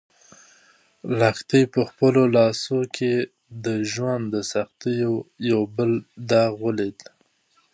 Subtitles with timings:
[1.19, 3.13] لښتې په خپلو لاسو کې
[3.65, 5.13] د ژوند د سختیو
[5.51, 5.91] یو بل
[6.31, 6.97] داغ ولید.